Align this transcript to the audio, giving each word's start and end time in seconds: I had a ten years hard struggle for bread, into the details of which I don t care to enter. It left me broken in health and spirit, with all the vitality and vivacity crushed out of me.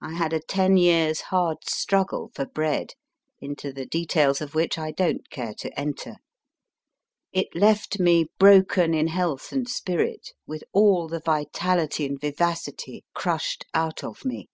I 0.00 0.14
had 0.14 0.32
a 0.32 0.40
ten 0.40 0.78
years 0.78 1.20
hard 1.28 1.58
struggle 1.68 2.30
for 2.34 2.46
bread, 2.46 2.94
into 3.38 3.70
the 3.70 3.84
details 3.84 4.40
of 4.40 4.54
which 4.54 4.78
I 4.78 4.92
don 4.92 5.16
t 5.18 5.24
care 5.28 5.52
to 5.58 5.78
enter. 5.78 6.14
It 7.34 7.48
left 7.54 8.00
me 8.00 8.28
broken 8.38 8.94
in 8.94 9.08
health 9.08 9.52
and 9.52 9.68
spirit, 9.68 10.30
with 10.46 10.64
all 10.72 11.06
the 11.06 11.20
vitality 11.20 12.06
and 12.06 12.18
vivacity 12.18 13.04
crushed 13.12 13.66
out 13.74 14.02
of 14.02 14.24
me. 14.24 14.48